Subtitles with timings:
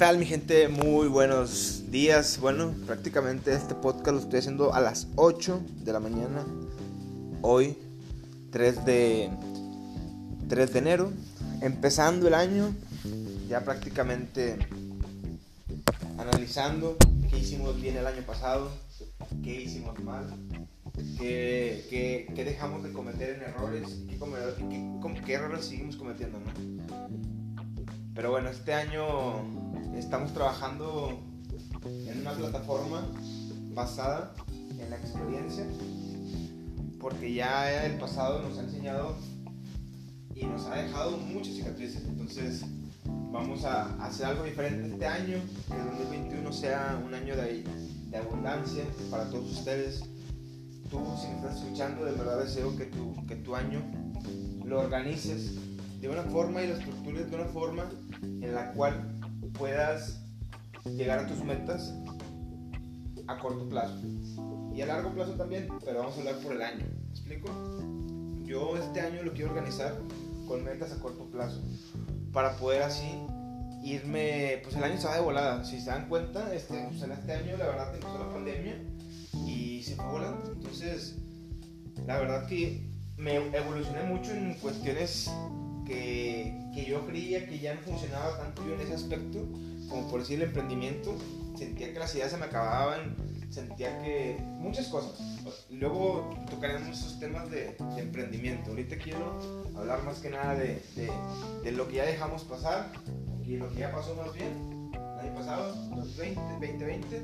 [0.00, 0.66] tal mi gente?
[0.68, 2.40] Muy buenos días.
[2.40, 6.46] Bueno, prácticamente este podcast lo estoy haciendo a las 8 de la mañana.
[7.42, 7.76] Hoy,
[8.50, 9.30] 3 de,
[10.48, 11.12] 3 de enero.
[11.60, 12.74] Empezando el año.
[13.46, 14.56] Ya prácticamente
[16.16, 16.96] analizando
[17.28, 18.70] qué hicimos bien el año pasado,
[19.44, 20.34] qué hicimos mal,
[21.18, 21.84] qué,
[22.34, 24.18] qué, dejamos de cometer en errores y qué,
[24.70, 26.80] qué, qué errores seguimos cometiendo, ¿no?
[28.14, 31.20] Pero bueno, este año estamos trabajando
[31.84, 33.02] en una plataforma
[33.74, 34.34] basada
[34.78, 35.64] en la experiencia,
[36.98, 39.16] porque ya el pasado nos ha enseñado
[40.34, 42.04] y nos ha dejado muchas cicatrices.
[42.04, 42.64] Entonces
[43.32, 47.64] vamos a hacer algo diferente este año, que el 2021 sea un año de,
[48.16, 50.02] abundancia para todos ustedes.
[50.90, 53.80] Tú, si me estás escuchando, de verdad deseo que tu, que tu año
[54.64, 55.54] lo organices
[56.00, 57.84] de una forma y lo estructures de una forma
[58.22, 60.20] en la cual puedas
[60.84, 61.94] llegar a tus metas
[63.26, 64.00] a corto plazo
[64.74, 66.86] y a largo plazo también, pero vamos a hablar por el año.
[67.04, 67.48] ¿Me explico?
[68.44, 69.98] Yo este año lo quiero organizar
[70.46, 71.60] con metas a corto plazo
[72.32, 73.20] para poder así
[73.82, 75.64] irme, pues el año va de volada.
[75.64, 78.76] Si se dan cuenta, este, pues en este año la verdad empezó la pandemia
[79.46, 80.52] y se fue volando.
[80.52, 81.16] Entonces,
[82.06, 85.30] la verdad que me evolucioné mucho en cuestiones
[85.90, 89.40] que, yo creía que ya no funcionaba tanto yo en ese aspecto,
[89.88, 91.14] como por decir el emprendimiento,
[91.56, 93.16] sentía que las ideas se me acababan,
[93.50, 95.20] sentía que muchas cosas.
[95.70, 98.70] Luego tocaremos esos temas de, emprendimiento.
[98.70, 99.40] Ahorita quiero
[99.76, 100.80] hablar más que nada de,
[101.64, 102.92] de, lo que ya dejamos pasar
[103.44, 107.22] y lo que ya pasó más bien el año pasado, 2020, 2020,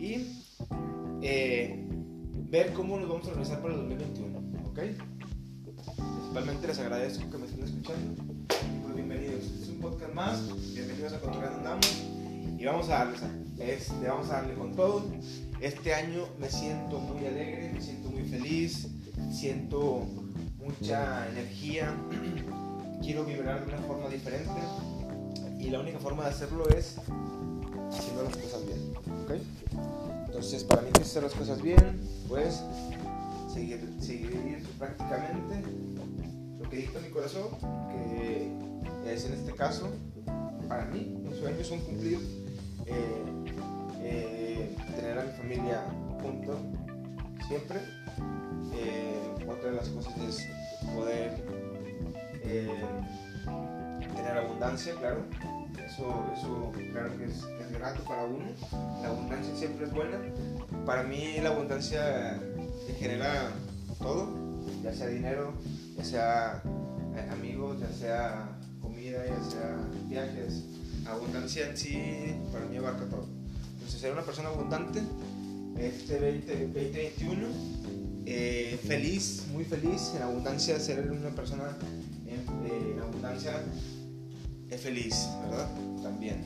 [0.00, 0.44] y
[1.22, 1.86] eh,
[2.50, 4.38] ver cómo nos vamos a organizar para el 2021.
[4.68, 4.78] ¿ok?
[6.32, 7.44] Principalmente les agradezco que me
[7.84, 9.42] Pues bienvenidos.
[9.60, 10.40] es un podcast más.
[10.72, 12.02] Bienvenidos a Controlando Andamos.
[12.56, 13.16] Y vamos a darle,
[13.58, 15.04] este, vamos a darle con todo.
[15.60, 18.86] Este año me siento muy alegre, me siento muy feliz,
[19.32, 20.06] siento
[20.58, 21.92] mucha energía.
[23.02, 24.60] Quiero vibrar de una forma diferente.
[25.58, 26.98] Y la única forma de hacerlo es
[27.90, 28.94] haciendo las cosas bien.
[30.26, 32.62] Entonces, para mí, que hacer las cosas bien, pues
[33.52, 35.64] seguir, seguir prácticamente
[36.72, 37.48] que dicta mi corazón,
[37.90, 39.90] que es en este caso,
[40.66, 42.18] para mí, mis sueños son cumplir,
[42.86, 43.24] eh,
[44.00, 45.82] eh, tener a mi familia
[46.22, 46.58] junto
[47.46, 47.78] siempre.
[48.74, 50.48] Eh, otra de las cosas es
[50.94, 51.44] poder
[54.16, 55.26] tener abundancia, claro.
[55.76, 58.46] Eso, eso claro que es, es grato para uno.
[59.02, 60.16] La abundancia siempre es buena.
[60.86, 62.40] Para mí la abundancia
[62.98, 63.50] genera
[63.98, 64.30] todo,
[64.82, 65.52] ya sea dinero,
[65.96, 66.62] ya sea
[67.16, 69.76] eh, amigos, ya sea comida, ya sea
[70.08, 70.64] viajes.
[71.06, 73.26] Abundancia en sí para mí abarca todo.
[73.74, 75.02] Entonces, ser una persona abundante
[75.78, 77.46] este 2021,
[78.26, 81.76] eh, feliz, muy feliz, en abundancia, ser una persona
[82.26, 83.52] en, abundancia
[84.70, 85.68] es feliz, ¿verdad?
[86.02, 86.44] También.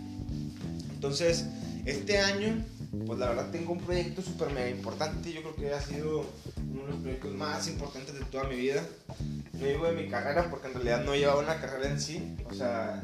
[0.94, 1.44] Entonces,
[1.84, 2.64] este año,
[3.04, 6.24] pues la verdad tengo un proyecto súper mega importante, yo creo que ha sido
[6.70, 8.82] uno de los proyectos más importantes de toda mi vida.
[9.52, 12.36] No digo de mi carrera porque en realidad no llevaba una carrera en sí.
[12.50, 13.02] O sea,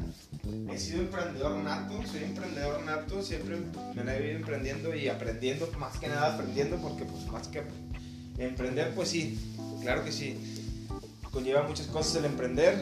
[0.71, 3.57] he sido emprendedor nato, soy emprendedor nato, siempre
[3.95, 7.63] me la he vivido emprendiendo y aprendiendo, más que nada aprendiendo porque pues más que
[8.37, 9.39] emprender, pues sí,
[9.81, 10.37] claro que sí,
[11.31, 12.79] conlleva muchas cosas el emprender,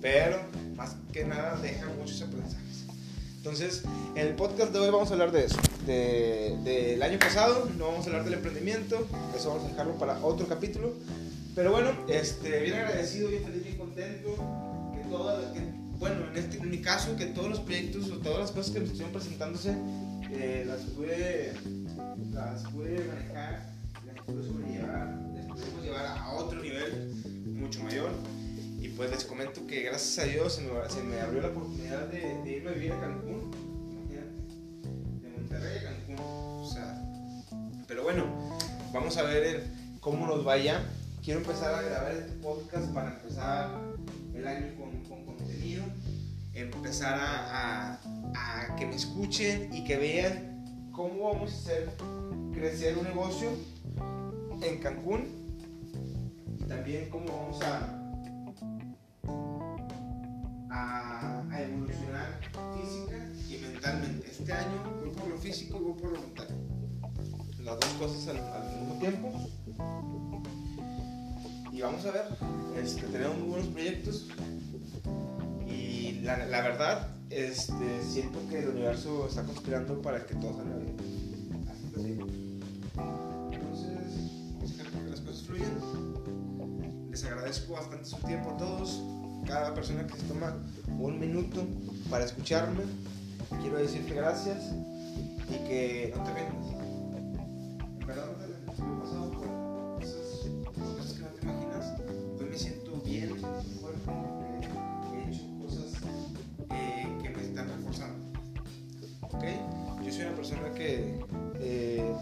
[0.00, 0.40] pero
[0.76, 2.84] más que nada deja muchos aprendizajes.
[3.36, 3.82] Entonces,
[4.14, 7.88] en el podcast de hoy vamos a hablar de eso, del de, año pasado, no
[7.88, 10.94] vamos a hablar del emprendimiento, eso vamos a dejarlo para otro capítulo.
[11.54, 14.36] Pero bueno, este, bien agradecido, bien feliz, bien contento,
[14.94, 15.42] que todo,
[15.98, 18.80] bueno, en, este, en mi caso, que todos los proyectos o todas las cosas que
[18.80, 19.74] me estuvieron presentándose,
[20.32, 21.52] eh, las, pude,
[22.32, 23.72] las pude manejar,
[24.06, 27.12] las pude sobrellevar, las pudimos llevar a otro nivel
[27.46, 28.10] mucho mayor
[29.00, 30.60] pues les comento que gracias a Dios
[30.90, 33.50] se me, abrió la oportunidad de, irme a vivir a Cancún.
[39.10, 39.66] Vamos a ver
[39.98, 40.84] cómo nos vaya.
[41.24, 43.76] Quiero empezar a grabar este podcast para empezar
[44.32, 45.82] el año con, contenido.
[46.54, 47.98] Empezar a,
[48.36, 51.90] a que me escuchen y que vean cómo vamos a hacer
[52.52, 53.50] crecer un negocio
[54.62, 55.26] en Cancún
[56.60, 57.96] y también cómo vamos a
[61.58, 62.38] evolucionar
[62.80, 64.30] física y mentalmente.
[64.30, 66.59] Este año voy por lo físico y voy por lo mental.
[67.70, 69.32] Las dos cosas al, mismo tiempo.
[71.70, 72.24] Y vamos a ver,
[72.82, 74.26] este, tenemos muy buenos proyectos.
[75.68, 80.96] Y la, verdad, este, siento que el universo está conspirando para que todo salga bien.
[81.70, 82.18] Así que sí.
[83.52, 87.08] Entonces, dejar que las cosas fluyan.
[87.08, 89.00] Les agradezco bastante su tiempo a todos.
[89.46, 90.56] Cada persona que se toma
[90.98, 91.64] un minuto
[92.10, 92.82] para escucharme.
[93.60, 94.72] Quiero decirte gracias
[95.48, 96.89] y que no te vendas.
[110.20, 111.14] Soy una persona que,
[111.60, 112.14] eh,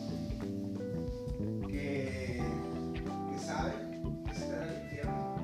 [1.66, 2.40] que,
[3.32, 3.72] que sabe
[4.24, 5.36] que está en el infierno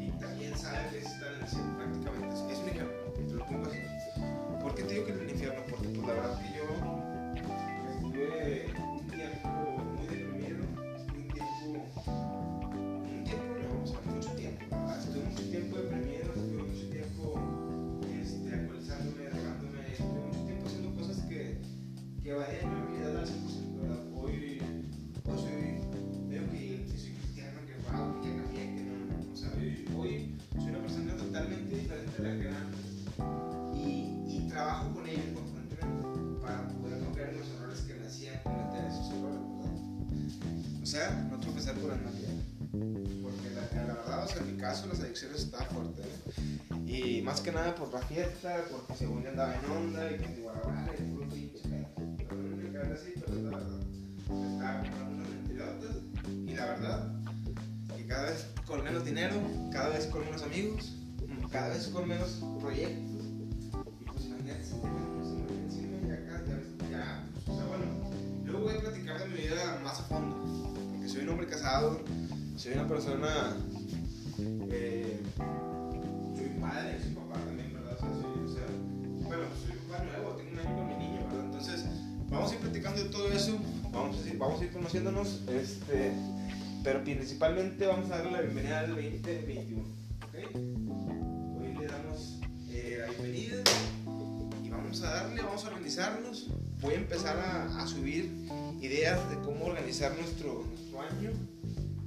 [0.00, 2.52] y también sabe que está en el cielo prácticamente.
[2.52, 3.78] Es un ejemplo, te lo pongo así.
[4.62, 5.60] ¿Por qué te digo que en el infierno?
[5.68, 6.93] Porque pues, la verdad que yo
[22.34, 24.02] que varían mi vida al 100%, ¿verdad?
[24.12, 24.60] Hoy,
[25.24, 29.36] hoy soy, veo que sí soy cristiano, que wow, que ya cambié, que no, o
[29.36, 32.80] sea, hoy, hoy soy una persona totalmente diferente a la que era antes
[33.76, 38.84] y, y trabajo con ellos constantemente para poder en los errores que me hacían cometer
[38.84, 40.82] esos errores, ¿verdad?
[40.82, 42.42] O sea, no tropezar por andar bien.
[43.22, 46.04] Porque la, la verdad, o sea, en mi caso las adicciones estaban fuertes.
[46.04, 46.90] ¿eh?
[46.90, 50.28] Y más que nada por la fiesta, porque según yo andaba en onda y que
[50.28, 50.34] me
[59.04, 59.36] dinero,
[59.72, 60.96] cada vez con menos amigos,
[61.50, 63.24] cada vez con menos proyectos.
[64.00, 66.42] Y pues encima y acá,
[66.90, 67.84] ya, bueno,
[68.44, 70.36] luego voy a platicar de mi vida más a fondo,
[70.92, 72.00] porque soy un hombre casado,
[72.56, 73.56] soy una persona,
[74.70, 75.20] eh,
[76.34, 77.98] soy padre, soy papá también, ¿verdad?
[77.98, 81.44] O sea, soy, bueno, soy papá nuevo, tengo un año con mi niño, ¿verdad?
[81.44, 81.84] Entonces,
[82.30, 83.58] vamos a ir platicando de todo eso,
[83.92, 86.12] vamos a ir, vamos a ir conociéndonos, este,
[86.84, 90.34] pero principalmente vamos a darle la bienvenida al 2021, ¿ok?
[91.58, 93.62] Hoy le damos eh, la bienvenida
[94.62, 96.50] y vamos a darle, vamos a organizarnos.
[96.82, 98.30] Voy a empezar a, subir
[98.82, 101.30] ideas de cómo organizar nuestro, nuestro año,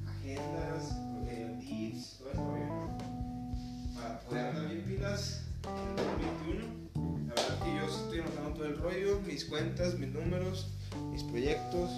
[0.05, 0.91] agendas,
[1.27, 1.59] eh,
[2.35, 2.97] todo eso, ¿no?
[3.95, 7.27] para poder andar bien pilas en el 2021.
[7.29, 10.69] La verdad que yo estoy anotando todo el rollo, mis cuentas, mis números,
[11.11, 11.89] mis proyectos,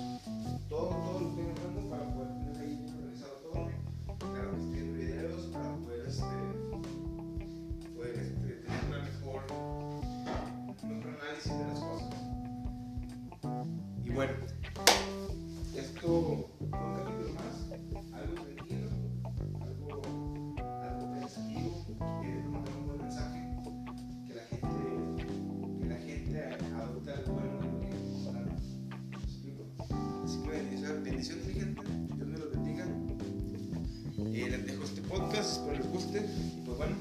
[36.00, 36.20] guste.
[36.20, 36.96] Y pues bueno,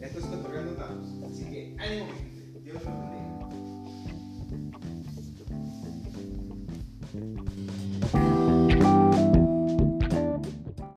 [0.00, 1.06] esto está cargando datos.
[1.30, 2.60] Así que ánimo, gente.
[2.64, 3.19] Dios los bendiga.